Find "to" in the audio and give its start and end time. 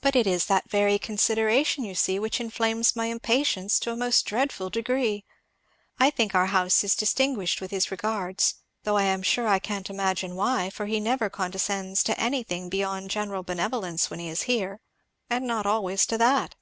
3.80-3.92, 12.04-12.18, 16.06-16.16